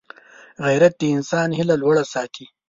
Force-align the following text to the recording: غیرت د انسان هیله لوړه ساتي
غیرت 0.65 0.93
د 0.99 1.03
انسان 1.15 1.47
هیله 1.57 1.75
لوړه 1.81 2.03
ساتي 2.13 2.45